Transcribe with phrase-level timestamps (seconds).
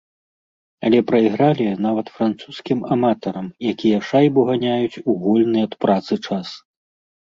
[0.87, 6.47] Але прайгралі нават французскім аматарам, якія шайбу ганяюць у вольны ад працы час.